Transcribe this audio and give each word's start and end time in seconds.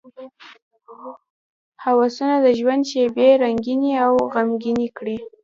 هوسونه 1.83 2.35
د 2.41 2.47
ژوند 2.59 2.83
شېبې 2.91 3.29
رنګینې 3.43 3.91
او 4.05 4.13
غمګینې 4.33 4.87
کړي. 4.97 5.17